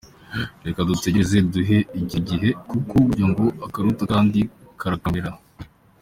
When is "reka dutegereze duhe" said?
0.65-1.77